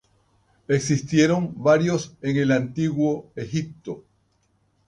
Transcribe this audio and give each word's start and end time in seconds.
Existieron 0.67 1.53
varios 1.61 2.15
en 2.23 2.35
el 2.37 2.51
Antiguo 2.53 3.29
Egipto. 3.35 4.03